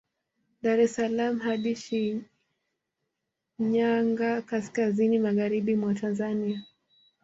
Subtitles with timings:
[0.63, 1.73] Dar es salaam hadi
[3.59, 6.65] Shinyanga kaskazini magharibi mwa Tanzania